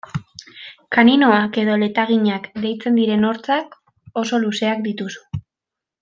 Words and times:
Kaninoak 0.95 1.59
edo 1.63 1.75
letaginak 1.83 2.47
deitzen 2.63 2.97
diren 3.03 3.27
hortzak 3.29 3.77
oso 4.23 4.39
luzeak 4.47 4.81
dituzu. 4.91 5.43